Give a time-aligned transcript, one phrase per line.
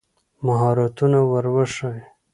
[0.45, 2.03] مهارتونه ور وښایي.